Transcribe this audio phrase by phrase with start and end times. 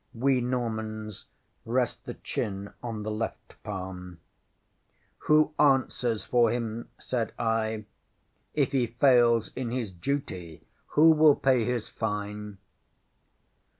[0.15, 1.27] We Normans
[1.63, 4.19] rest the chin on the left palm.
[5.21, 6.85] ŌĆśŌĆ£Who answers for him?
[6.85, 7.85] ŌĆØ said I.
[8.57, 12.57] ŌĆ£If he fails in his duty, who will pay his fine?